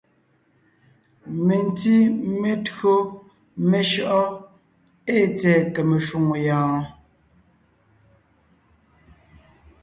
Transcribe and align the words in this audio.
Mentí 1.45 1.95
metÿǒ 2.41 2.93
meshÿɔʼɔ́ 3.69 4.25
ée 5.13 5.23
tsɛ̀ɛ 5.37 5.59
kème 5.73 5.95
shwòŋo 6.05 6.35
yɔɔn? 6.47 6.83